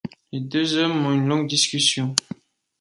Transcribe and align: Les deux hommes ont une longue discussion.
Les 0.31 0.39
deux 0.39 0.77
hommes 0.77 1.05
ont 1.05 1.13
une 1.13 1.27
longue 1.27 1.47
discussion. 1.47 2.15